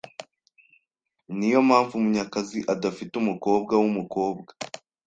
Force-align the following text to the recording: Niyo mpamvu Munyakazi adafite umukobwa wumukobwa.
Niyo 1.37 1.59
mpamvu 1.67 1.93
Munyakazi 2.03 2.57
adafite 2.73 3.13
umukobwa 3.17 3.73
wumukobwa. 3.81 4.49